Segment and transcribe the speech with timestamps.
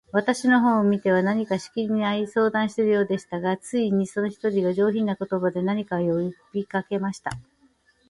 [0.11, 7.31] 私の方を見ては、何かしきりに相談しているようでしたが、ついに、その一人が、上品な言葉で、何か呼びかけました。